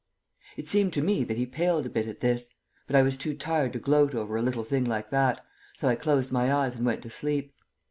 It 0.57 0.67
seemed 0.67 0.93
to 0.93 1.03
me 1.03 1.23
that 1.25 1.37
he 1.37 1.45
paled 1.45 1.85
a 1.85 1.89
bit 1.91 2.07
at 2.07 2.21
this, 2.21 2.49
but 2.87 2.95
I 2.95 3.03
was 3.03 3.15
too 3.15 3.35
tired 3.35 3.73
to 3.73 3.79
gloat 3.79 4.15
over 4.15 4.35
a 4.35 4.41
little 4.41 4.63
thing 4.63 4.83
like 4.85 5.11
that, 5.11 5.45
so 5.75 5.87
I 5.87 5.95
closed 5.95 6.31
my 6.31 6.51
eyes 6.51 6.73
and 6.75 6.83
went 6.87 7.03
to 7.03 7.11
sleep. 7.11 7.53